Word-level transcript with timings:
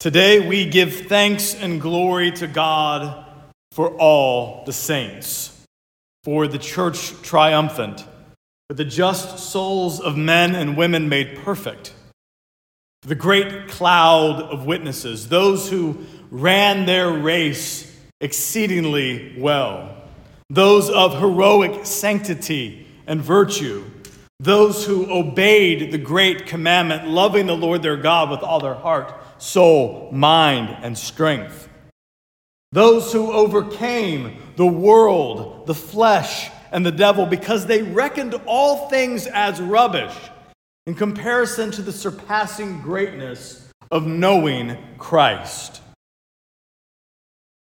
Today 0.00 0.40
we 0.40 0.64
give 0.64 1.08
thanks 1.08 1.54
and 1.54 1.78
glory 1.78 2.30
to 2.30 2.46
God 2.46 3.22
for 3.72 3.90
all 3.98 4.64
the 4.64 4.72
saints, 4.72 5.62
for 6.24 6.48
the 6.48 6.56
church 6.56 7.12
triumphant, 7.20 8.06
for 8.70 8.74
the 8.76 8.86
just 8.86 9.38
souls 9.38 10.00
of 10.00 10.16
men 10.16 10.54
and 10.54 10.74
women 10.74 11.10
made 11.10 11.36
perfect, 11.44 11.92
for 13.02 13.08
the 13.08 13.14
great 13.14 13.68
cloud 13.68 14.40
of 14.40 14.64
witnesses, 14.64 15.28
those 15.28 15.68
who 15.68 15.98
ran 16.30 16.86
their 16.86 17.10
race 17.12 17.94
exceedingly 18.22 19.36
well, 19.38 19.94
those 20.48 20.88
of 20.88 21.18
heroic 21.18 21.84
sanctity 21.84 22.86
and 23.06 23.20
virtue, 23.20 23.84
those 24.38 24.86
who 24.86 25.12
obeyed 25.12 25.92
the 25.92 25.98
great 25.98 26.46
commandment, 26.46 27.06
loving 27.06 27.44
the 27.44 27.54
Lord 27.54 27.82
their 27.82 27.98
God 27.98 28.30
with 28.30 28.40
all 28.40 28.60
their 28.60 28.72
heart 28.72 29.12
soul, 29.40 30.10
mind, 30.12 30.76
and 30.82 30.96
strength. 30.96 31.68
Those 32.72 33.12
who 33.12 33.32
overcame 33.32 34.36
the 34.56 34.66
world, 34.66 35.66
the 35.66 35.74
flesh, 35.74 36.50
and 36.70 36.86
the 36.86 36.92
devil 36.92 37.26
because 37.26 37.66
they 37.66 37.82
reckoned 37.82 38.34
all 38.46 38.88
things 38.88 39.26
as 39.26 39.60
rubbish 39.60 40.14
in 40.86 40.94
comparison 40.94 41.70
to 41.72 41.82
the 41.82 41.92
surpassing 41.92 42.80
greatness 42.80 43.68
of 43.90 44.06
knowing 44.06 44.76
Christ. 44.98 45.82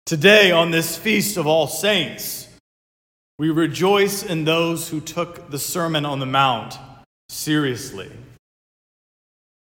Today, 0.04 0.50
on 0.50 0.70
this 0.70 0.98
feast 0.98 1.36
of 1.36 1.46
all 1.46 1.66
saints, 1.66 2.48
we 3.38 3.48
rejoice 3.48 4.22
in 4.22 4.44
those 4.44 4.88
who 4.88 5.00
took 5.00 5.50
the 5.50 5.58
Sermon 5.58 6.04
on 6.04 6.18
the 6.18 6.26
Mount 6.26 6.76
seriously 7.30 8.10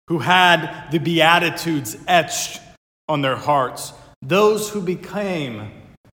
who 0.07 0.19
had 0.19 0.89
the 0.91 0.99
Beatitudes 0.99 1.97
etched 2.07 2.59
on 3.07 3.21
their 3.21 3.35
hearts, 3.35 3.93
those 4.21 4.69
who 4.69 4.81
became 4.81 5.71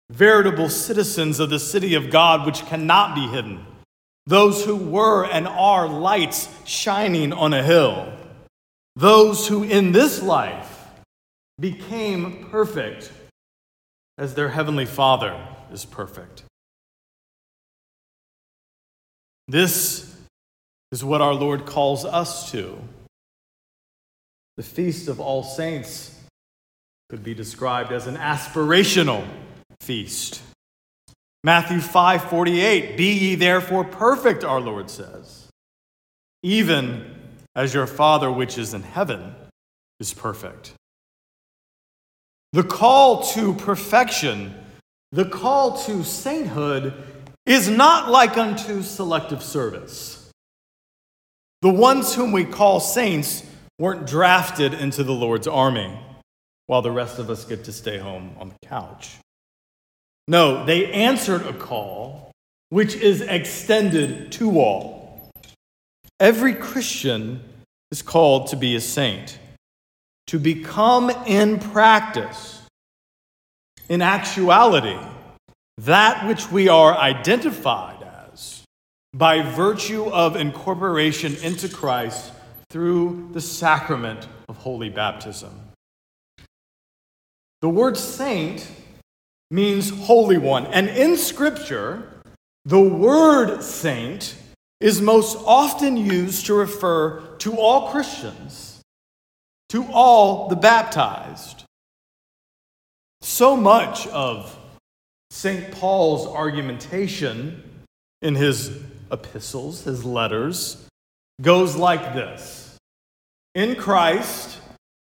veritable 0.10 0.70
citizens 0.70 1.40
of 1.40 1.50
the 1.50 1.60
city 1.60 1.96
of 1.96 2.10
God, 2.10 2.46
which 2.46 2.66
cannot 2.66 3.16
be 3.16 3.28
hidden, 3.28 3.66
those 4.26 4.66
who 4.66 4.76
were 4.76 5.26
and 5.26 5.48
are 5.48 5.88
lights 5.88 6.50
shining 6.66 7.34
on 7.34 7.54
a 7.54 7.64
hill, 7.64 8.12
those 8.96 9.48
who 9.48 9.64
in 9.64 9.92
this 9.92 10.22
life 10.22 10.90
became 11.60 12.48
perfect 12.50 13.12
as 14.18 14.36
their 14.36 14.50
heavenly 14.50 14.86
Father 14.86 15.40
is 15.72 15.86
perfect. 15.86 16.44
This 19.48 20.16
is 20.92 21.04
what 21.04 21.22
our 21.22 21.34
Lord 21.34 21.66
calls 21.66 22.04
us 22.06 22.52
to. 22.52 22.78
The 24.58 24.64
Feast 24.64 25.08
of 25.08 25.20
All 25.20 25.44
Saints 25.44 26.14
could 27.10 27.24
be 27.24 27.34
described 27.34 27.92
as 27.92 28.08
an 28.08 28.18
aspirational 28.18 29.26
feast. 29.80 30.42
Matthew 31.44 31.80
5:48 31.80 32.98
Be 32.98 33.14
ye 33.14 33.36
therefore 33.36 33.86
perfect 33.86 34.44
our 34.44 34.60
Lord 34.60 34.90
says 34.90 35.48
even 36.44 37.16
as 37.56 37.74
your 37.74 37.88
father 37.88 38.32
which 38.32 38.58
is 38.58 38.74
in 38.74 38.84
heaven 38.84 39.36
is 40.00 40.14
perfect. 40.14 40.74
The 42.54 42.64
call 42.64 43.24
to 43.34 43.54
perfection, 43.54 44.54
the 45.12 45.26
call 45.26 45.78
to 45.86 46.04
sainthood 46.04 46.94
is 47.46 47.70
not 47.70 48.10
like 48.10 48.38
unto 48.38 48.82
selective 48.82 49.44
service. 49.44 50.30
The 51.62 51.70
ones 51.70 52.14
whom 52.14 52.32
we 52.32 52.46
call 52.46 52.80
saints 52.80 53.44
weren't 53.80 54.08
drafted 54.08 54.74
into 54.74 55.04
the 55.04 55.14
Lord's 55.14 55.48
army 55.48 56.00
while 56.66 56.82
the 56.82 56.92
rest 56.92 57.20
of 57.20 57.30
us 57.30 57.46
get 57.46 57.64
to 57.66 57.72
stay 57.72 57.98
home 57.98 58.36
on 58.40 58.50
the 58.50 58.68
couch. 58.68 59.18
No, 60.28 60.66
they 60.66 60.92
answered 60.92 61.44
a 61.44 61.54
call 61.54 62.32
which 62.70 62.96
is 62.96 63.22
extended 63.22 64.32
to 64.34 64.60
all. 64.60 65.32
Every 66.20 66.54
Christian 66.54 67.42
is 67.92 68.02
called 68.02 68.48
to 68.48 68.58
be 68.58 68.76
a 68.76 68.82
saint, 68.82 69.40
to 70.28 70.40
become 70.40 71.10
in 71.26 71.60
practice, 71.60 72.62
in 73.88 74.02
actuality, 74.02 74.98
that 75.78 76.28
which 76.28 76.52
we 76.52 76.68
are 76.68 76.98
identified 76.98 78.04
as 78.34 78.64
by 79.14 79.42
virtue 79.42 80.06
of 80.08 80.36
incorporation 80.36 81.36
into 81.38 81.70
Christ 81.70 82.34
through 82.70 83.30
the 83.34 83.42
sacrament 83.42 84.28
of 84.50 84.58
holy 84.58 84.90
baptism. 84.90 85.52
The 87.62 87.70
word 87.70 87.98
saint 87.98 88.70
means 89.50 89.90
holy 89.90 90.38
one, 90.38 90.66
and 90.68 90.90
in 90.90 91.18
Scripture, 91.18 92.22
the 92.66 92.82
word 92.82 93.62
saint 93.64 94.36
is 94.80 95.02
most 95.02 95.38
often 95.46 95.98
used 95.98 96.46
to 96.46 96.54
refer 96.54 97.22
to 97.40 97.58
all 97.58 97.90
Christians, 97.90 98.82
to 99.70 99.86
all 99.92 100.50
the 100.50 100.56
baptized. 100.56 101.64
So 103.22 103.58
much 103.58 104.06
of 104.08 104.56
St. 105.32 105.72
Paul's 105.72 106.28
argumentation 106.28 107.64
in 108.22 108.36
his 108.36 108.80
epistles, 109.12 109.84
his 109.84 110.06
letters, 110.06 110.86
goes 111.42 111.76
like 111.76 112.14
this 112.14 112.78
In 113.56 113.76
Christ, 113.76 114.60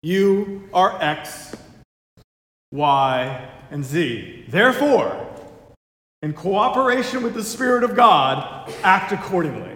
you 0.04 0.70
are 0.74 1.02
X, 1.02 1.56
Y, 2.72 3.50
and 3.70 3.84
Z. 3.84 4.46
Therefore, 4.50 5.28
in 6.22 6.34
cooperation 6.34 7.24
with 7.24 7.34
the 7.34 7.44
Spirit 7.44 7.84
of 7.84 7.96
God, 7.96 8.72
act 8.84 9.12
accordingly. 9.12 9.76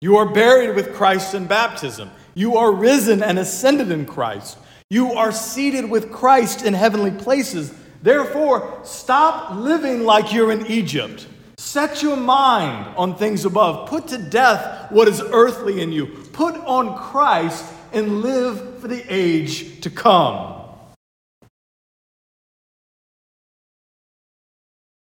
You 0.00 0.16
are 0.16 0.32
buried 0.32 0.74
with 0.74 0.94
Christ 0.94 1.34
in 1.34 1.46
baptism. 1.46 2.10
You 2.34 2.56
are 2.56 2.72
risen 2.72 3.22
and 3.22 3.38
ascended 3.38 3.90
in 3.90 4.06
Christ. 4.06 4.56
You 4.88 5.12
are 5.12 5.30
seated 5.30 5.90
with 5.90 6.10
Christ 6.10 6.64
in 6.64 6.72
heavenly 6.72 7.10
places. 7.10 7.74
Therefore, 8.02 8.80
stop 8.82 9.54
living 9.54 10.04
like 10.04 10.32
you're 10.32 10.52
in 10.52 10.66
Egypt. 10.66 11.26
Set 11.60 12.02
your 12.02 12.16
mind 12.16 12.94
on 12.96 13.16
things 13.16 13.44
above. 13.44 13.86
Put 13.86 14.08
to 14.08 14.18
death 14.18 14.90
what 14.90 15.06
is 15.06 15.20
earthly 15.20 15.82
in 15.82 15.92
you. 15.92 16.06
Put 16.32 16.54
on 16.54 16.96
Christ 16.96 17.66
and 17.92 18.22
live 18.22 18.80
for 18.80 18.88
the 18.88 19.04
age 19.12 19.82
to 19.82 19.90
come. 19.90 20.64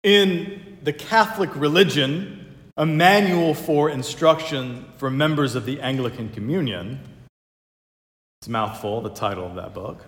In 0.03 0.78
the 0.83 0.94
Catholic 0.94 1.50
religion, 1.56 2.56
a 2.77 2.85
manual 2.85 3.56
for 3.56 3.89
instruction 3.89 4.85
for 4.97 5.09
members 5.09 5.56
of 5.56 5.66
the 5.66 5.81
Anglican 5.81 6.29
Communion, 6.29 7.00
it's 8.39 8.47
a 8.47 8.51
mouthful, 8.51 9.01
the 9.01 9.09
title 9.09 9.47
of 9.47 9.56
that 9.56 9.73
book. 9.73 10.06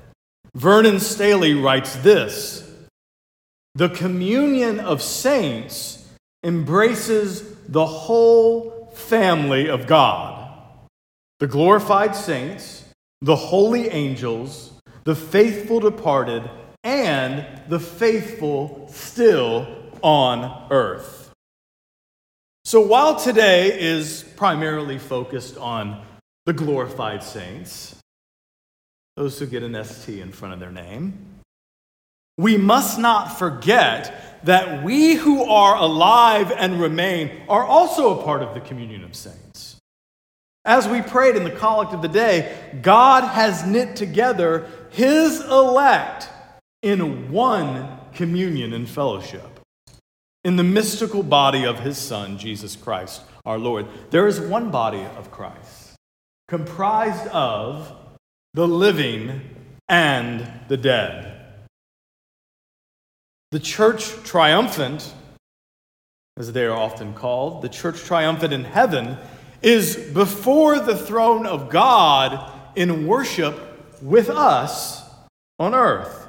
Vernon 0.54 1.00
Staley 1.00 1.56
writes 1.56 1.96
this 1.96 2.72
The 3.74 3.90
communion 3.90 4.80
of 4.80 5.02
saints 5.02 6.04
embraces 6.44 7.44
the 7.68 7.86
whole 7.86 8.92
family 8.94 9.70
of 9.70 9.88
God 9.88 10.36
the 11.40 11.48
glorified 11.48 12.16
saints, 12.16 12.84
the 13.22 13.36
holy 13.36 13.90
angels, 13.90 14.74
the 15.04 15.16
faithful 15.16 15.80
departed, 15.80 16.50
and 16.84 17.46
the 17.70 17.80
faithful 17.80 18.90
still 18.92 19.68
on 20.02 20.68
earth. 20.72 21.32
So 22.66 22.82
while 22.82 23.16
today 23.16 23.80
is 23.80 24.24
primarily 24.36 24.98
focused 24.98 25.58
on 25.58 26.06
the 26.46 26.54
glorified 26.54 27.24
saints, 27.24 27.96
those 29.16 29.40
who 29.40 29.46
get 29.46 29.64
an 29.64 29.84
ST 29.84 30.20
in 30.20 30.32
front 30.32 30.54
of 30.54 30.60
their 30.60 30.72
name, 30.72 31.37
we 32.38 32.58
must 32.58 33.00
not 33.00 33.38
forget 33.40 34.44
that 34.44 34.84
we 34.84 35.16
who 35.16 35.44
are 35.44 35.76
alive 35.76 36.52
and 36.52 36.80
remain 36.80 37.32
are 37.50 37.64
also 37.64 38.20
a 38.20 38.24
part 38.24 38.44
of 38.44 38.54
the 38.54 38.62
communion 38.62 39.04
of 39.04 39.16
saints. 39.16 39.78
As 40.64 40.88
we 40.88 41.02
prayed 41.02 41.36
in 41.36 41.44
the 41.44 41.52
collect 41.52 41.94
of 41.94 42.02
the 42.02 42.08
day, 42.08 42.56
God 42.82 43.24
has 43.24 43.66
knit 43.66 43.96
together 43.96 44.68
his 44.92 45.42
elect 45.42 46.30
in 46.82 47.32
one 47.32 48.00
communion 48.14 48.74
and 48.74 48.88
fellowship. 48.88 49.60
In 50.44 50.56
the 50.56 50.64
mystical 50.64 51.24
body 51.24 51.66
of 51.66 51.80
his 51.80 51.98
Son, 51.98 52.38
Jesus 52.38 52.76
Christ, 52.76 53.22
our 53.46 53.58
Lord, 53.58 53.88
there 54.12 54.28
is 54.28 54.40
one 54.40 54.70
body 54.70 55.04
of 55.18 55.32
Christ, 55.32 55.96
comprised 56.48 57.28
of 57.28 57.92
the 58.54 58.68
living 58.68 59.42
and 59.90 60.50
the 60.68 60.78
dead. 60.78 61.37
The 63.52 63.60
church 63.60 64.12
triumphant, 64.24 65.14
as 66.36 66.52
they 66.52 66.66
are 66.66 66.76
often 66.76 67.14
called, 67.14 67.62
the 67.62 67.70
church 67.70 68.04
triumphant 68.04 68.52
in 68.52 68.66
heaven, 68.66 69.18
is 69.62 69.96
before 69.96 70.80
the 70.80 70.98
throne 70.98 71.46
of 71.46 71.70
God 71.70 72.52
in 72.76 73.08
worship 73.08 74.02
with 74.02 74.30
us 74.30 75.02
on 75.60 75.74
earth. 75.74 76.28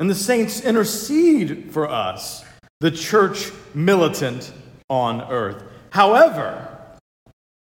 And 0.00 0.10
the 0.10 0.16
saints 0.16 0.60
intercede 0.60 1.70
for 1.72 1.88
us, 1.88 2.44
the 2.80 2.90
church 2.90 3.52
militant 3.74 4.52
on 4.90 5.22
earth. 5.30 5.62
However, 5.90 6.68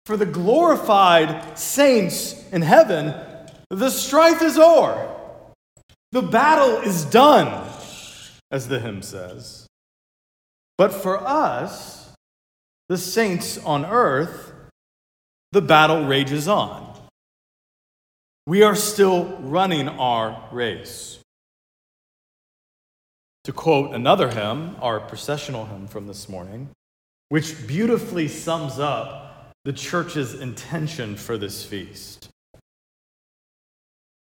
for 0.04 0.18
the 0.18 0.26
glorified 0.26 1.58
saints 1.58 2.34
in 2.52 2.60
heaven, 2.60 3.14
the 3.70 3.88
strife 3.88 4.42
is 4.42 4.58
o'er. 4.58 5.17
The 6.12 6.22
battle 6.22 6.78
is 6.78 7.04
done, 7.04 7.68
as 8.50 8.68
the 8.68 8.80
hymn 8.80 9.02
says. 9.02 9.66
But 10.78 10.92
for 10.92 11.18
us, 11.18 12.12
the 12.88 12.96
saints 12.96 13.58
on 13.58 13.84
earth, 13.84 14.52
the 15.52 15.60
battle 15.60 16.06
rages 16.06 16.48
on. 16.48 16.94
We 18.46 18.62
are 18.62 18.74
still 18.74 19.36
running 19.40 19.88
our 19.88 20.48
race. 20.50 21.18
To 23.44 23.52
quote 23.52 23.94
another 23.94 24.30
hymn, 24.30 24.76
our 24.80 25.00
processional 25.00 25.66
hymn 25.66 25.86
from 25.86 26.06
this 26.06 26.28
morning, 26.28 26.70
which 27.28 27.66
beautifully 27.66 28.28
sums 28.28 28.78
up 28.78 29.52
the 29.64 29.72
church's 29.74 30.34
intention 30.34 31.16
for 31.16 31.36
this 31.36 31.64
feast. 31.64 32.28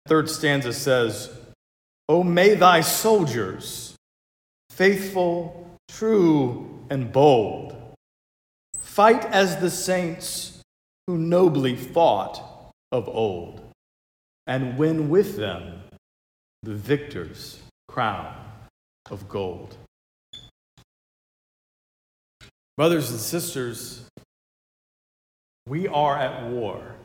Third 0.08 0.30
stanza 0.30 0.74
says, 0.74 1.30
O 2.10 2.24
may 2.24 2.56
thy 2.56 2.82
soldiers, 2.82 3.96
faithful, 4.70 5.70
true, 5.90 6.86
and 6.90 7.12
bold, 7.12 7.76
fight 8.80 9.26
as 9.26 9.58
the 9.58 9.70
saints 9.70 10.62
who 11.06 11.18
nobly 11.18 11.76
fought 11.76 12.72
of 12.92 13.10
old, 13.10 13.62
and 14.46 14.78
win 14.78 15.10
with 15.10 15.36
them 15.36 15.82
the 16.64 16.74
victor's 16.74 17.60
crown 17.88 18.36
of 19.10 19.28
gold. 19.28 19.76
Brothers 22.78 23.10
and 23.10 23.20
sisters, 23.20 24.06
we 25.66 25.88
are 25.88 26.18
at 26.18 26.50
war. 26.52 26.97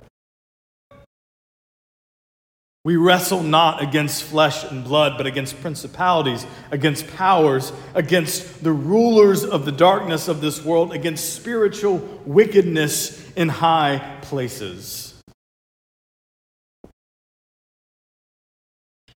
We 2.84 2.96
wrestle 2.96 3.44
not 3.44 3.80
against 3.80 4.24
flesh 4.24 4.64
and 4.64 4.82
blood, 4.82 5.16
but 5.16 5.24
against 5.24 5.60
principalities, 5.60 6.44
against 6.72 7.06
powers, 7.06 7.72
against 7.94 8.64
the 8.64 8.72
rulers 8.72 9.44
of 9.44 9.64
the 9.64 9.70
darkness 9.70 10.26
of 10.26 10.40
this 10.40 10.64
world, 10.64 10.92
against 10.92 11.34
spiritual 11.34 11.98
wickedness 12.26 13.30
in 13.34 13.48
high 13.48 14.18
places. 14.22 15.14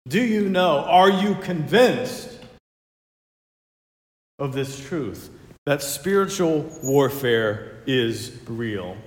Do 0.09 0.21
you 0.21 0.49
know, 0.49 0.79
are 0.79 1.09
you 1.09 1.35
convinced 1.35 2.37
of 4.39 4.51
this 4.51 4.85
truth 4.85 5.29
that 5.65 5.81
spiritual 5.81 6.69
warfare 6.83 7.81
is 7.87 8.37
real? 8.45 8.97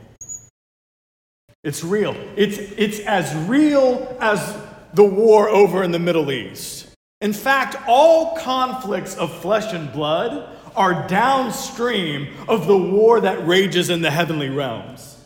It's 1.66 1.82
real. 1.82 2.16
It's, 2.36 2.58
it's 2.58 3.00
as 3.00 3.34
real 3.48 4.16
as 4.20 4.56
the 4.94 5.02
war 5.02 5.48
over 5.48 5.82
in 5.82 5.90
the 5.90 5.98
Middle 5.98 6.30
East. 6.30 6.86
In 7.20 7.32
fact, 7.32 7.74
all 7.88 8.36
conflicts 8.36 9.16
of 9.16 9.36
flesh 9.40 9.72
and 9.72 9.92
blood 9.92 10.56
are 10.76 11.08
downstream 11.08 12.28
of 12.46 12.68
the 12.68 12.76
war 12.78 13.18
that 13.18 13.44
rages 13.48 13.90
in 13.90 14.00
the 14.00 14.12
heavenly 14.12 14.48
realms, 14.48 15.24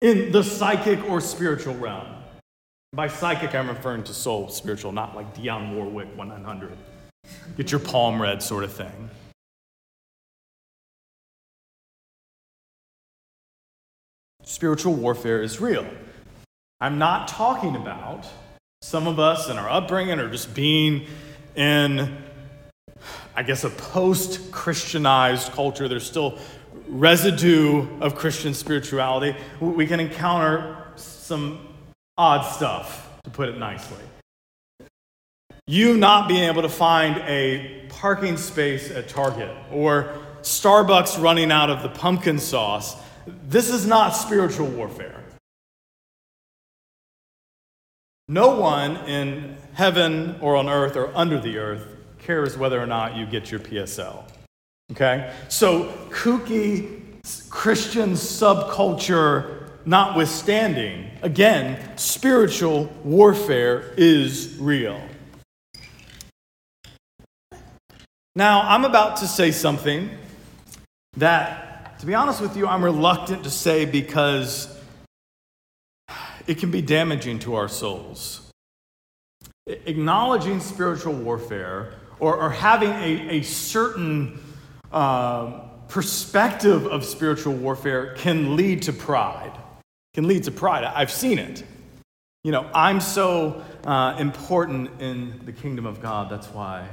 in 0.00 0.32
the 0.32 0.42
psychic 0.42 1.04
or 1.04 1.20
spiritual 1.20 1.74
realm. 1.74 2.06
By 2.94 3.08
psychic, 3.08 3.54
I'm 3.54 3.68
referring 3.68 4.04
to 4.04 4.14
soul 4.14 4.48
spiritual, 4.48 4.92
not 4.92 5.14
like 5.14 5.36
Dionne 5.36 5.74
Warwick 5.74 6.16
1900. 6.16 6.78
Get 7.58 7.70
your 7.70 7.80
palm 7.80 8.22
read 8.22 8.42
sort 8.42 8.64
of 8.64 8.72
thing. 8.72 9.10
Spiritual 14.44 14.94
warfare 14.94 15.42
is 15.42 15.60
real. 15.60 15.86
I'm 16.80 16.98
not 16.98 17.28
talking 17.28 17.76
about 17.76 18.26
some 18.82 19.06
of 19.06 19.18
us 19.18 19.48
in 19.48 19.56
our 19.56 19.68
upbringing 19.68 20.18
or 20.20 20.30
just 20.30 20.54
being 20.54 21.06
in, 21.56 22.16
I 23.34 23.42
guess, 23.42 23.64
a 23.64 23.70
post 23.70 24.52
Christianized 24.52 25.52
culture. 25.52 25.88
There's 25.88 26.06
still 26.06 26.38
residue 26.88 27.86
of 28.00 28.14
Christian 28.14 28.52
spirituality. 28.52 29.36
We 29.60 29.86
can 29.86 30.00
encounter 30.00 30.88
some 30.96 31.66
odd 32.18 32.42
stuff, 32.42 33.10
to 33.24 33.30
put 33.30 33.48
it 33.48 33.58
nicely. 33.58 34.02
You 35.66 35.96
not 35.96 36.28
being 36.28 36.44
able 36.44 36.62
to 36.62 36.68
find 36.68 37.16
a 37.26 37.86
parking 37.88 38.36
space 38.36 38.90
at 38.90 39.08
Target 39.08 39.50
or 39.72 40.12
Starbucks 40.42 41.20
running 41.22 41.50
out 41.50 41.70
of 41.70 41.82
the 41.82 41.88
pumpkin 41.88 42.38
sauce 42.38 42.96
this 43.26 43.70
is 43.70 43.86
not 43.86 44.10
spiritual 44.10 44.66
warfare. 44.66 45.22
No 48.28 48.58
one 48.58 48.96
in 49.06 49.56
heaven 49.74 50.36
or 50.40 50.56
on 50.56 50.68
earth 50.68 50.96
or 50.96 51.14
under 51.14 51.38
the 51.38 51.58
earth 51.58 51.86
cares 52.18 52.56
whether 52.56 52.80
or 52.80 52.86
not 52.86 53.16
you 53.16 53.26
get 53.26 53.50
your 53.50 53.60
PSL. 53.60 54.24
Okay? 54.92 55.32
So, 55.48 55.92
kooky 56.10 57.02
Christian 57.50 58.12
subculture 58.12 59.70
notwithstanding, 59.86 61.10
again, 61.22 61.96
spiritual 61.98 62.86
warfare 63.02 63.92
is 63.96 64.56
real. 64.58 65.00
Now, 68.36 68.62
I'm 68.62 68.84
about 68.84 69.18
to 69.18 69.28
say 69.28 69.52
something 69.52 70.10
that 71.16 71.73
to 72.04 72.06
be 72.06 72.14
honest 72.14 72.42
with 72.42 72.54
you, 72.54 72.68
I'm 72.68 72.84
reluctant 72.84 73.44
to 73.44 73.50
say 73.50 73.86
because 73.86 74.68
it 76.46 76.58
can 76.58 76.70
be 76.70 76.82
damaging 76.82 77.38
to 77.38 77.54
our 77.54 77.66
souls. 77.66 78.52
Acknowledging 79.66 80.60
spiritual 80.60 81.14
warfare 81.14 81.94
or, 82.20 82.36
or 82.36 82.50
having 82.50 82.90
a, 82.90 83.38
a 83.38 83.42
certain 83.42 84.38
uh, 84.92 85.60
perspective 85.88 86.86
of 86.86 87.06
spiritual 87.06 87.54
warfare 87.54 88.12
can 88.18 88.54
lead 88.54 88.82
to 88.82 88.92
pride. 88.92 89.52
Can 90.12 90.28
lead 90.28 90.44
to 90.44 90.50
pride. 90.50 90.84
I've 90.84 91.10
seen 91.10 91.38
it. 91.38 91.64
You 92.42 92.52
know, 92.52 92.68
I'm 92.74 93.00
so 93.00 93.64
uh, 93.86 94.14
important 94.18 95.00
in 95.00 95.40
the 95.46 95.52
kingdom 95.52 95.86
of 95.86 96.02
God. 96.02 96.28
That's 96.28 96.48
why 96.48 96.86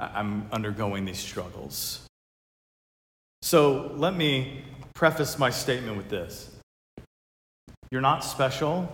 I'm 0.00 0.48
undergoing 0.52 1.04
these 1.04 1.18
struggles. 1.18 2.07
So 3.42 3.92
let 3.94 4.14
me 4.14 4.64
preface 4.94 5.38
my 5.38 5.50
statement 5.50 5.96
with 5.96 6.08
this 6.08 6.50
You're 7.90 8.00
not 8.00 8.24
special. 8.24 8.88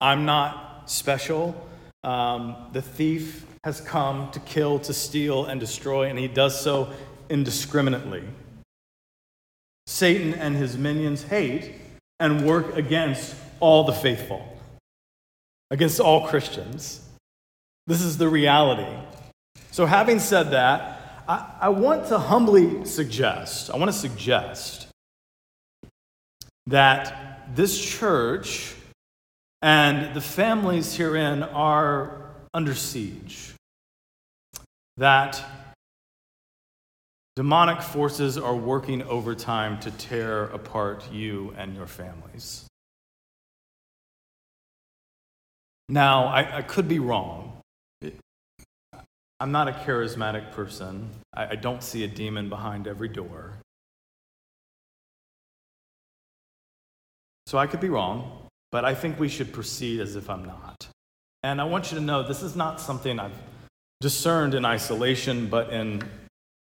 I'm 0.00 0.24
not 0.24 0.90
special. 0.90 1.68
Um, 2.04 2.56
the 2.72 2.82
thief 2.82 3.46
has 3.64 3.80
come 3.80 4.30
to 4.32 4.40
kill, 4.40 4.80
to 4.80 4.92
steal, 4.92 5.44
and 5.44 5.60
destroy, 5.60 6.08
and 6.08 6.18
he 6.18 6.26
does 6.26 6.60
so 6.60 6.92
indiscriminately. 7.30 8.24
Satan 9.86 10.34
and 10.34 10.56
his 10.56 10.76
minions 10.76 11.22
hate 11.22 11.74
and 12.18 12.44
work 12.44 12.76
against 12.76 13.34
all 13.60 13.84
the 13.84 13.92
faithful, 13.92 14.58
against 15.70 16.00
all 16.00 16.26
Christians. 16.26 17.00
This 17.86 18.02
is 18.02 18.18
the 18.18 18.28
reality. 18.28 18.90
So, 19.70 19.86
having 19.86 20.18
said 20.18 20.50
that, 20.50 21.01
I, 21.28 21.54
I 21.62 21.68
want 21.68 22.08
to 22.08 22.18
humbly 22.18 22.84
suggest, 22.84 23.70
I 23.70 23.76
want 23.76 23.90
to 23.90 23.96
suggest 23.96 24.88
that 26.66 27.54
this 27.54 27.78
church 27.80 28.74
and 29.60 30.14
the 30.14 30.20
families 30.20 30.96
herein 30.96 31.42
are 31.42 32.32
under 32.54 32.74
siege. 32.74 33.54
That 34.96 35.42
demonic 37.36 37.80
forces 37.80 38.36
are 38.36 38.54
working 38.54 39.02
overtime 39.04 39.80
to 39.80 39.90
tear 39.92 40.44
apart 40.44 41.10
you 41.12 41.54
and 41.56 41.74
your 41.74 41.86
families. 41.86 42.66
Now, 45.88 46.26
I, 46.26 46.58
I 46.58 46.62
could 46.62 46.88
be 46.88 46.98
wrong. 46.98 47.41
I'm 49.42 49.50
not 49.50 49.66
a 49.66 49.72
charismatic 49.72 50.52
person. 50.52 51.10
I, 51.34 51.46
I 51.48 51.54
don't 51.56 51.82
see 51.82 52.04
a 52.04 52.08
demon 52.08 52.48
behind 52.48 52.86
every 52.86 53.08
door. 53.08 53.54
So 57.46 57.58
I 57.58 57.66
could 57.66 57.80
be 57.80 57.88
wrong, 57.88 58.46
but 58.70 58.84
I 58.84 58.94
think 58.94 59.18
we 59.18 59.28
should 59.28 59.52
proceed 59.52 59.98
as 59.98 60.14
if 60.14 60.30
I'm 60.30 60.44
not. 60.44 60.86
And 61.42 61.60
I 61.60 61.64
want 61.64 61.90
you 61.90 61.98
to 61.98 62.04
know 62.04 62.22
this 62.22 62.44
is 62.44 62.54
not 62.54 62.80
something 62.80 63.18
I've 63.18 63.36
discerned 64.00 64.54
in 64.54 64.64
isolation, 64.64 65.48
but 65.48 65.72
in 65.72 66.04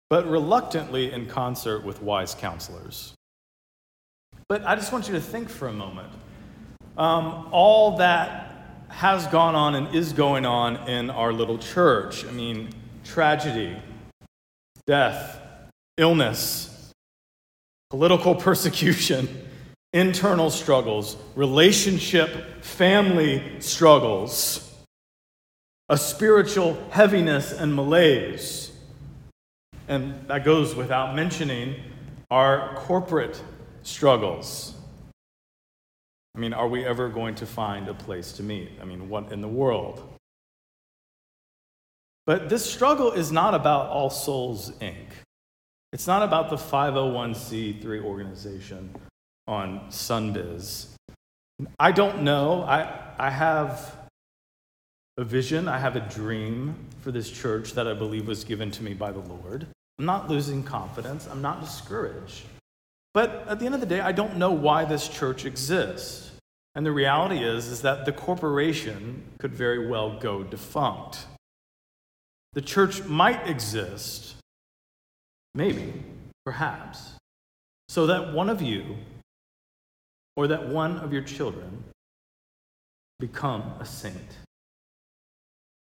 but 0.09 0.29
reluctantly 0.29 1.13
in 1.13 1.25
concert 1.25 1.85
with 1.85 2.01
wise 2.01 2.35
counselors. 2.35 3.13
But 4.49 4.65
I 4.65 4.75
just 4.75 4.91
want 4.91 5.07
you 5.07 5.13
to 5.13 5.21
think 5.21 5.47
for 5.47 5.69
a 5.69 5.73
moment. 5.73 6.11
um, 6.97 7.47
all 7.51 7.95
that 7.97 8.56
has 8.89 9.27
gone 9.27 9.55
on 9.55 9.75
and 9.75 9.95
is 9.95 10.13
going 10.13 10.45
on 10.45 10.87
in 10.87 11.09
our 11.09 11.33
little 11.33 11.57
church. 11.57 12.25
I 12.25 12.31
mean, 12.31 12.69
tragedy, 13.03 13.75
death, 14.85 15.39
illness, 15.97 16.93
political 17.89 18.35
persecution, 18.47 19.27
internal 19.93 20.49
struggles, 20.49 21.17
relationship, 21.35 22.63
family 22.63 23.59
struggles, 23.59 24.63
a 25.89 25.97
spiritual 25.97 26.77
heaviness 26.91 27.53
and 27.53 27.75
malaise. 27.75 28.71
And 29.87 30.27
that 30.27 30.43
goes 30.43 30.75
without 30.75 31.15
mentioning 31.15 31.75
our 32.29 32.75
corporate 32.75 33.41
struggles. 33.83 34.76
I 36.37 36.39
mean, 36.39 36.53
are 36.53 36.67
we 36.67 36.85
ever 36.85 37.09
going 37.09 37.33
to 37.35 37.47
find 37.47 37.87
a 37.87 37.95
place 37.95 38.31
to 38.33 38.43
meet? 38.43 38.69
I 38.79 38.85
mean, 38.85 39.09
what 39.09 39.31
in 39.31 39.41
the 39.41 39.47
world? 39.47 40.07
But 42.27 42.47
this 42.47 42.63
struggle 42.63 43.11
is 43.11 43.31
not 43.31 43.55
about 43.55 43.87
All 43.87 44.11
Souls 44.11 44.69
Inc. 44.79 45.07
It's 45.91 46.05
not 46.05 46.21
about 46.21 46.51
the 46.51 46.55
501c3 46.55 48.03
organization 48.03 48.93
on 49.47 49.87
Sunbiz. 49.89 50.89
I 51.79 51.91
don't 51.91 52.21
know. 52.21 52.61
I, 52.61 53.15
I 53.17 53.31
have 53.31 53.95
a 55.17 55.23
vision, 55.23 55.67
I 55.67 55.79
have 55.79 55.95
a 55.95 56.01
dream 56.01 56.75
for 56.99 57.11
this 57.11 57.31
church 57.31 57.73
that 57.73 57.87
I 57.87 57.95
believe 57.95 58.27
was 58.27 58.43
given 58.43 58.69
to 58.71 58.83
me 58.83 58.93
by 58.93 59.11
the 59.11 59.21
Lord. 59.21 59.65
I'm 59.97 60.05
not 60.05 60.29
losing 60.29 60.61
confidence, 60.61 61.27
I'm 61.31 61.41
not 61.41 61.61
discouraged. 61.61 62.43
But 63.15 63.47
at 63.47 63.59
the 63.59 63.65
end 63.65 63.73
of 63.73 63.81
the 63.81 63.87
day, 63.87 64.01
I 64.01 64.11
don't 64.11 64.37
know 64.37 64.51
why 64.51 64.85
this 64.85 65.07
church 65.07 65.45
exists. 65.45 66.26
And 66.77 66.85
the 66.85 66.91
reality 66.91 67.43
is, 67.43 67.65
is 67.69 67.81
that 67.81 68.05
the 68.05 68.11
corporation 68.11 69.23
could 69.39 69.51
very 69.51 69.87
well 69.87 70.19
go 70.19 70.43
defunct. 70.43 71.25
The 72.53 72.61
church 72.61 73.03
might 73.05 73.47
exist, 73.47 74.35
maybe, 75.55 75.91
perhaps, 76.45 77.13
so 77.89 78.05
that 78.05 78.31
one 78.31 78.47
of 78.47 78.61
you 78.61 78.97
or 80.35 80.45
that 80.45 80.69
one 80.69 80.99
of 80.99 81.11
your 81.11 81.23
children 81.23 81.83
become 83.17 83.73
a 83.79 83.85
saint, 83.85 84.37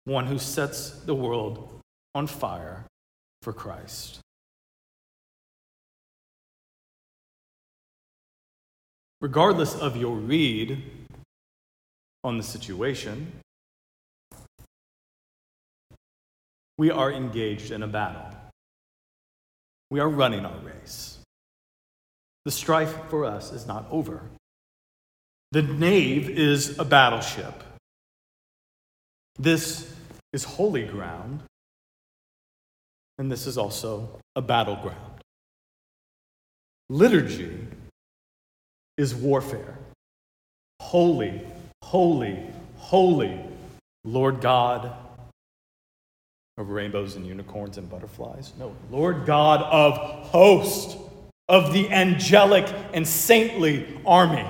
one 0.04 0.26
who 0.26 0.38
sets 0.38 0.90
the 0.90 1.14
world 1.14 1.80
on 2.14 2.26
fire 2.26 2.84
for 3.40 3.54
Christ. 3.54 4.20
Regardless 9.22 9.76
of 9.76 9.96
your 9.96 10.16
read 10.16 10.82
on 12.24 12.38
the 12.38 12.42
situation, 12.42 13.30
we 16.76 16.90
are 16.90 17.12
engaged 17.12 17.70
in 17.70 17.84
a 17.84 17.86
battle. 17.86 18.26
We 19.92 20.00
are 20.00 20.08
running 20.08 20.44
our 20.44 20.58
race. 20.58 21.20
The 22.46 22.50
strife 22.50 22.96
for 23.10 23.24
us 23.24 23.52
is 23.52 23.64
not 23.64 23.86
over. 23.92 24.22
The 25.52 25.62
nave 25.62 26.28
is 26.28 26.76
a 26.80 26.84
battleship. 26.84 27.62
This 29.38 29.94
is 30.32 30.42
holy 30.42 30.84
ground, 30.84 31.42
and 33.18 33.30
this 33.30 33.46
is 33.46 33.56
also 33.56 34.18
a 34.34 34.42
battleground. 34.42 35.20
Liturgy 36.88 37.68
is 38.96 39.14
warfare. 39.14 39.78
Holy, 40.80 41.46
holy, 41.82 42.46
holy, 42.76 43.40
Lord 44.04 44.40
God 44.40 44.92
of 46.58 46.68
rainbows 46.68 47.16
and 47.16 47.26
unicorns 47.26 47.78
and 47.78 47.88
butterflies. 47.88 48.52
No, 48.58 48.74
Lord 48.90 49.24
God 49.24 49.62
of 49.62 49.96
hosts, 50.28 50.96
of 51.48 51.72
the 51.72 51.90
angelic 51.90 52.72
and 52.92 53.06
saintly 53.06 54.00
army. 54.06 54.46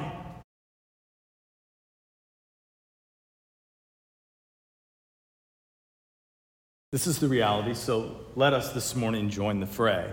This 6.90 7.06
is 7.06 7.18
the 7.18 7.28
reality, 7.28 7.72
so 7.72 8.16
let 8.36 8.52
us 8.52 8.72
this 8.72 8.94
morning 8.94 9.30
join 9.30 9.60
the 9.60 9.66
fray. 9.66 10.12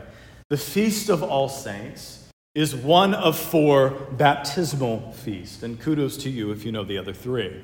The 0.50 0.58
Feast 0.58 1.10
of 1.10 1.22
All 1.22 1.50
Saints 1.50 2.19
is 2.56 2.76
one 2.76 3.14
of 3.14 3.38
four 3.38 3.92
baptismal 4.12 5.12
feasts, 5.12 5.64
and 5.64 5.80
kudos 5.80 6.18
to 6.18 6.30
you 6.30 6.52
if 6.52 6.66
you 6.66 6.72
know 6.72 6.84
the 6.84 6.98
other 6.98 7.14
three. 7.14 7.62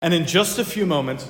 And 0.00 0.12
in 0.12 0.26
just 0.26 0.58
a 0.58 0.64
few 0.64 0.86
moments, 0.86 1.28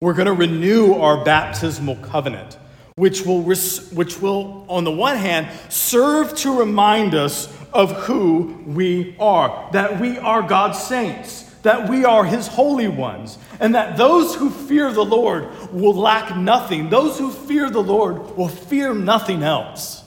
we're 0.00 0.14
going 0.14 0.26
to 0.26 0.32
renew 0.32 0.94
our 0.94 1.24
baptismal 1.24 1.96
covenant, 1.96 2.58
which 2.96 3.22
will, 3.22 3.42
which 3.42 4.20
will, 4.20 4.66
on 4.68 4.84
the 4.84 4.90
one 4.90 5.16
hand, 5.16 5.48
serve 5.68 6.36
to 6.38 6.58
remind 6.58 7.14
us 7.14 7.52
of 7.72 7.92
who 8.04 8.62
we 8.66 9.16
are, 9.18 9.70
that 9.72 10.00
we 10.00 10.18
are 10.18 10.42
God's 10.42 10.78
saints 10.82 11.44
that 11.64 11.88
we 11.88 12.04
are 12.04 12.24
his 12.24 12.46
holy 12.46 12.88
ones, 12.88 13.38
and 13.58 13.74
that 13.74 13.96
those 13.96 14.34
who 14.34 14.50
fear 14.50 14.92
the 14.92 15.04
Lord 15.04 15.48
will 15.72 15.94
lack 15.94 16.36
nothing. 16.36 16.90
Those 16.90 17.18
who 17.18 17.30
fear 17.30 17.70
the 17.70 17.82
Lord 17.82 18.36
will 18.36 18.48
fear 18.48 18.94
nothing 18.94 19.42
else. 19.42 20.03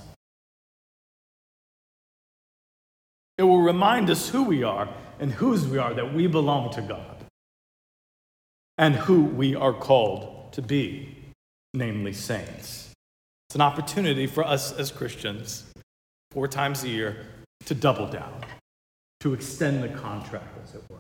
It 3.38 3.44
will 3.44 3.62
remind 3.62 4.10
us 4.10 4.30
who 4.30 4.44
we 4.44 4.64
are 4.64 4.90
and 5.20 5.32
whose 5.32 5.68
we 5.68 5.78
are, 5.78 5.94
that 5.94 6.14
we 6.14 6.28
belong 6.28 6.72
to 6.74 6.82
God, 6.82 7.18
and 8.78 8.96
who 8.96 9.24
we 9.24 9.56
are 9.56 9.74
called 9.74 10.52
to 10.54 10.62
be, 10.62 11.16
namely 11.74 12.14
saints. 12.14 12.92
It's 13.48 13.56
an 13.56 13.62
opportunity 13.62 14.28
for 14.28 14.44
us 14.44 14.72
as 14.72 14.92
Christians, 14.92 15.66
four 16.32 16.48
times 16.48 16.84
a 16.84 16.90
year, 16.90 17.26
to 17.66 17.76
double 17.76 18.08
down, 18.08 18.42
to 19.22 19.34
extend 19.34 19.84
the 19.84 19.90
contract, 19.90 20.58
as 20.64 20.76
it 20.76 20.84
were. 20.90 21.00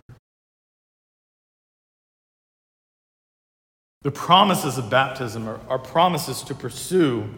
The 4.03 4.11
promises 4.11 4.77
of 4.77 4.89
baptism 4.89 5.47
are, 5.47 5.59
are 5.67 5.79
promises 5.79 6.41
to 6.43 6.55
pursue 6.55 7.29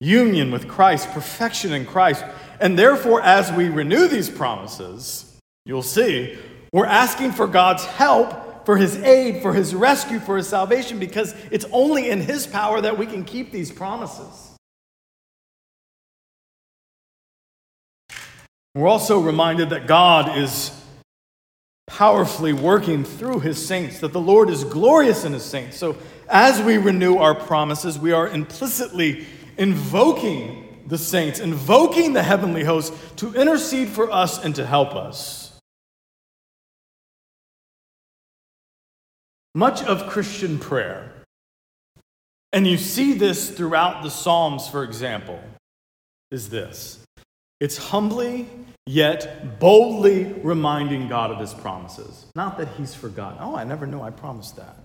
union 0.00 0.50
with 0.50 0.68
Christ, 0.68 1.10
perfection 1.10 1.72
in 1.72 1.84
Christ. 1.84 2.24
And 2.60 2.78
therefore, 2.78 3.22
as 3.22 3.52
we 3.52 3.68
renew 3.68 4.08
these 4.08 4.28
promises, 4.28 5.36
you'll 5.64 5.82
see, 5.82 6.38
we're 6.72 6.86
asking 6.86 7.32
for 7.32 7.46
God's 7.46 7.84
help, 7.84 8.66
for 8.66 8.76
His 8.76 8.96
aid, 8.96 9.42
for 9.42 9.54
His 9.54 9.74
rescue, 9.74 10.18
for 10.18 10.36
His 10.36 10.48
salvation, 10.48 10.98
because 10.98 11.34
it's 11.50 11.66
only 11.72 12.10
in 12.10 12.20
His 12.20 12.46
power 12.46 12.80
that 12.80 12.98
we 12.98 13.06
can 13.06 13.24
keep 13.24 13.52
these 13.52 13.70
promises. 13.70 14.54
We're 18.74 18.88
also 18.88 19.18
reminded 19.18 19.70
that 19.70 19.86
God 19.86 20.38
is 20.38 20.70
powerfully 21.88 22.52
working 22.52 23.02
through 23.02 23.40
his 23.40 23.66
saints, 23.66 23.98
that 24.00 24.12
the 24.12 24.20
Lord 24.20 24.50
is 24.50 24.62
glorious 24.62 25.24
in 25.24 25.32
his 25.32 25.44
saints. 25.44 25.76
So 25.76 25.96
as 26.28 26.62
we 26.62 26.76
renew 26.76 27.16
our 27.16 27.34
promises, 27.34 27.98
we 27.98 28.12
are 28.12 28.28
implicitly 28.28 29.26
invoking 29.56 30.67
the 30.88 30.98
saints, 30.98 31.38
invoking 31.38 32.14
the 32.14 32.22
heavenly 32.22 32.64
host 32.64 32.92
to 33.16 33.34
intercede 33.34 33.88
for 33.88 34.10
us 34.10 34.42
and 34.42 34.54
to 34.56 34.66
help 34.66 34.94
us. 34.94 35.52
Much 39.54 39.82
of 39.82 40.08
Christian 40.08 40.58
prayer, 40.58 41.12
and 42.52 42.66
you 42.66 42.78
see 42.78 43.12
this 43.12 43.50
throughout 43.50 44.02
the 44.02 44.10
Psalms, 44.10 44.68
for 44.68 44.82
example, 44.82 45.40
is 46.30 46.48
this 46.48 47.00
it's 47.60 47.76
humbly 47.76 48.48
yet 48.86 49.58
boldly 49.58 50.24
reminding 50.42 51.08
God 51.08 51.30
of 51.30 51.38
his 51.38 51.52
promises. 51.52 52.26
Not 52.34 52.56
that 52.58 52.68
he's 52.78 52.94
forgotten. 52.94 53.38
Oh, 53.40 53.54
I 53.54 53.64
never 53.64 53.86
knew 53.86 54.00
I 54.00 54.10
promised 54.10 54.56
that. 54.56 54.76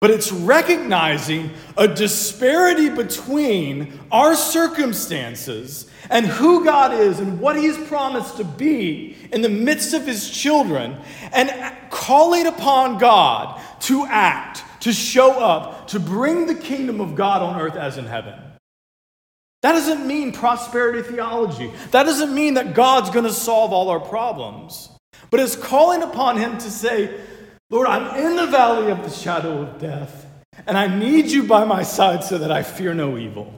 But 0.00 0.10
it's 0.10 0.32
recognizing 0.32 1.50
a 1.76 1.86
disparity 1.86 2.88
between 2.88 4.00
our 4.10 4.34
circumstances 4.34 5.90
and 6.08 6.24
who 6.24 6.64
God 6.64 6.94
is 6.94 7.20
and 7.20 7.38
what 7.38 7.56
He's 7.56 7.76
promised 7.86 8.38
to 8.38 8.44
be 8.44 9.16
in 9.30 9.42
the 9.42 9.50
midst 9.50 9.92
of 9.92 10.06
His 10.06 10.30
children 10.30 10.96
and 11.32 11.50
calling 11.90 12.46
upon 12.46 12.96
God 12.96 13.60
to 13.80 14.06
act, 14.06 14.64
to 14.80 14.92
show 14.92 15.32
up, 15.32 15.88
to 15.88 16.00
bring 16.00 16.46
the 16.46 16.54
kingdom 16.54 17.02
of 17.02 17.14
God 17.14 17.42
on 17.42 17.60
earth 17.60 17.76
as 17.76 17.98
in 17.98 18.06
heaven. 18.06 18.38
That 19.60 19.72
doesn't 19.72 20.06
mean 20.06 20.32
prosperity 20.32 21.02
theology. 21.02 21.70
That 21.90 22.04
doesn't 22.04 22.34
mean 22.34 22.54
that 22.54 22.74
God's 22.74 23.10
going 23.10 23.26
to 23.26 23.32
solve 23.32 23.74
all 23.74 23.90
our 23.90 24.00
problems. 24.00 24.88
But 25.30 25.40
it's 25.40 25.56
calling 25.56 26.02
upon 26.02 26.38
Him 26.38 26.56
to 26.56 26.70
say, 26.70 27.20
Lord, 27.70 27.86
I'm 27.86 28.16
in 28.16 28.34
the 28.34 28.46
valley 28.46 28.90
of 28.90 29.04
the 29.04 29.10
shadow 29.10 29.62
of 29.62 29.78
death, 29.78 30.26
and 30.66 30.76
I 30.76 30.88
need 30.88 31.26
you 31.26 31.44
by 31.44 31.64
my 31.64 31.84
side 31.84 32.24
so 32.24 32.36
that 32.38 32.50
I 32.50 32.64
fear 32.64 32.94
no 32.94 33.16
evil. 33.16 33.54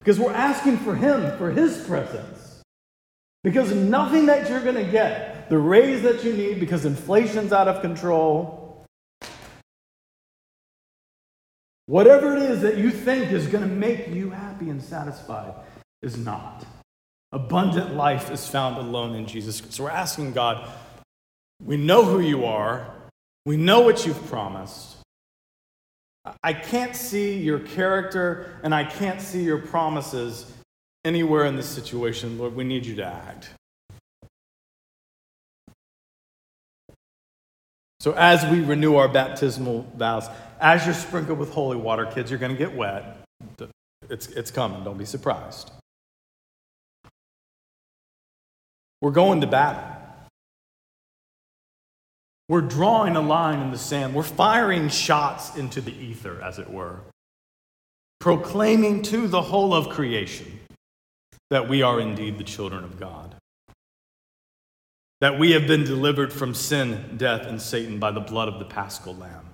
Because 0.00 0.20
we're 0.20 0.32
asking 0.32 0.76
for 0.78 0.94
Him, 0.94 1.36
for 1.38 1.50
His 1.50 1.82
presence. 1.86 2.62
Because 3.42 3.72
nothing 3.72 4.26
that 4.26 4.50
you're 4.50 4.62
going 4.62 4.74
to 4.74 4.90
get, 4.90 5.48
the 5.48 5.56
raise 5.56 6.02
that 6.02 6.22
you 6.22 6.34
need 6.34 6.60
because 6.60 6.84
inflation's 6.84 7.52
out 7.52 7.68
of 7.68 7.80
control, 7.80 8.84
whatever 11.86 12.36
it 12.36 12.42
is 12.42 12.60
that 12.60 12.76
you 12.76 12.90
think 12.90 13.32
is 13.32 13.46
going 13.46 13.66
to 13.66 13.74
make 13.74 14.08
you 14.08 14.28
happy 14.28 14.68
and 14.68 14.82
satisfied, 14.82 15.54
is 16.02 16.18
not. 16.18 16.66
Abundant 17.32 17.94
life 17.94 18.30
is 18.30 18.48
found 18.48 18.78
alone 18.78 19.14
in 19.14 19.26
Jesus. 19.26 19.62
So 19.70 19.84
we're 19.84 19.90
asking 19.90 20.32
God, 20.32 20.68
we 21.62 21.76
know 21.76 22.04
who 22.04 22.20
you 22.20 22.46
are, 22.46 22.90
we 23.44 23.56
know 23.56 23.80
what 23.80 24.06
you've 24.06 24.26
promised. 24.28 24.96
I 26.42 26.52
can't 26.52 26.94
see 26.94 27.38
your 27.38 27.58
character 27.58 28.58
and 28.62 28.74
I 28.74 28.84
can't 28.84 29.20
see 29.20 29.42
your 29.42 29.58
promises 29.58 30.52
anywhere 31.04 31.46
in 31.46 31.56
this 31.56 31.68
situation. 31.68 32.38
Lord, 32.38 32.54
we 32.54 32.64
need 32.64 32.86
you 32.86 32.96
to 32.96 33.04
act. 33.04 33.50
So, 38.00 38.12
as 38.12 38.46
we 38.46 38.60
renew 38.60 38.94
our 38.96 39.08
baptismal 39.08 39.90
vows, 39.96 40.28
as 40.60 40.84
you're 40.86 40.94
sprinkled 40.94 41.38
with 41.38 41.50
holy 41.50 41.76
water, 41.76 42.06
kids, 42.06 42.30
you're 42.30 42.38
going 42.38 42.52
to 42.52 42.58
get 42.58 42.74
wet. 42.74 43.18
It's, 44.08 44.28
it's 44.28 44.50
coming. 44.50 44.84
Don't 44.84 44.98
be 44.98 45.04
surprised. 45.04 45.72
We're 49.00 49.12
going 49.12 49.40
to 49.42 49.46
battle. 49.46 49.84
We're 52.48 52.62
drawing 52.62 53.14
a 53.16 53.20
line 53.20 53.60
in 53.60 53.70
the 53.70 53.78
sand. 53.78 54.14
We're 54.14 54.22
firing 54.22 54.88
shots 54.88 55.54
into 55.56 55.80
the 55.80 55.92
ether, 55.92 56.40
as 56.42 56.58
it 56.58 56.70
were, 56.70 57.00
proclaiming 58.20 59.02
to 59.02 59.28
the 59.28 59.42
whole 59.42 59.74
of 59.74 59.90
creation 59.90 60.60
that 61.50 61.68
we 61.68 61.82
are 61.82 62.00
indeed 62.00 62.38
the 62.38 62.44
children 62.44 62.84
of 62.84 62.98
God. 62.98 63.34
That 65.20 65.38
we 65.38 65.52
have 65.52 65.66
been 65.66 65.84
delivered 65.84 66.32
from 66.32 66.54
sin, 66.54 67.16
death, 67.16 67.46
and 67.46 67.60
Satan 67.60 67.98
by 67.98 68.12
the 68.12 68.20
blood 68.20 68.48
of 68.48 68.58
the 68.58 68.64
paschal 68.64 69.14
lamb. 69.16 69.50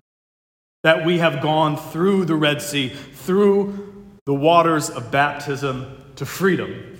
That 0.82 1.04
we 1.04 1.18
have 1.18 1.40
gone 1.40 1.76
through 1.76 2.26
the 2.26 2.34
Red 2.36 2.60
Sea, 2.60 2.88
through 2.88 3.92
the 4.26 4.34
waters 4.34 4.90
of 4.90 5.10
baptism 5.10 5.96
to 6.16 6.26
freedom. 6.26 6.93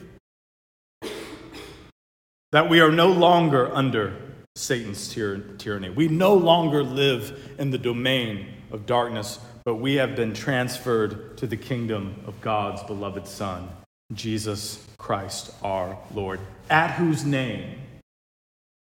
That 2.55 2.69
we 2.69 2.79
are 2.79 2.93
no 2.93 3.09
longer 3.09 3.75
under 3.75 4.17
Satan's 4.55 5.09
tyranny. 5.09 5.91
We 5.91 6.07
no 6.07 6.35
longer 6.35 6.85
live 6.85 7.57
in 7.59 7.71
the 7.71 7.79
domain 7.79 8.47
of 8.71 8.87
darkness, 8.87 9.41
but 9.65 9.75
we 9.75 9.95
have 9.97 10.15
been 10.15 10.33
transferred 10.33 11.37
to 11.39 11.49
the 11.49 11.57
kingdom 11.57 12.15
of 12.29 12.41
God's 12.41 12.81
beloved 12.85 13.27
Son, 13.27 13.69
Jesus 14.13 14.87
Christ 14.99 15.53
our 15.65 15.99
Lord, 16.15 16.39
at 16.71 16.93
whose 16.93 17.25
name 17.25 17.81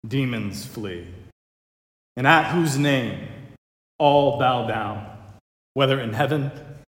demons 0.08 0.66
flee, 0.66 1.06
and 2.16 2.26
at 2.26 2.50
whose 2.50 2.76
name 2.76 3.28
all 3.96 4.40
bow 4.40 4.66
down, 4.66 5.06
whether 5.74 6.00
in 6.00 6.14
heaven 6.14 6.50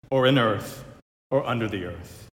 or 0.09 0.25
in 0.25 0.39
earth 0.39 0.85
or 1.33 1.45
under 1.45 1.67
the 1.67 1.87
earth. 1.87 2.30